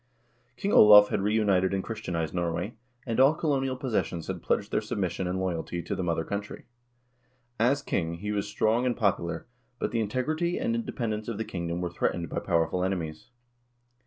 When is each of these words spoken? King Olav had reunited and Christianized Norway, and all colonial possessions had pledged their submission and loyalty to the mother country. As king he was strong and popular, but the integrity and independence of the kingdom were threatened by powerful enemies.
King 0.57 0.73
Olav 0.73 1.09
had 1.09 1.21
reunited 1.21 1.75
and 1.75 1.83
Christianized 1.83 2.33
Norway, 2.33 2.73
and 3.05 3.19
all 3.19 3.35
colonial 3.35 3.75
possessions 3.75 4.25
had 4.25 4.41
pledged 4.41 4.71
their 4.71 4.81
submission 4.81 5.27
and 5.27 5.39
loyalty 5.39 5.83
to 5.83 5.93
the 5.95 6.01
mother 6.01 6.23
country. 6.23 6.65
As 7.59 7.83
king 7.83 8.15
he 8.15 8.31
was 8.31 8.47
strong 8.47 8.87
and 8.87 8.97
popular, 8.97 9.45
but 9.77 9.91
the 9.91 9.99
integrity 9.99 10.57
and 10.57 10.73
independence 10.73 11.27
of 11.27 11.37
the 11.37 11.45
kingdom 11.45 11.81
were 11.81 11.91
threatened 11.91 12.29
by 12.29 12.39
powerful 12.39 12.83
enemies. 12.83 13.27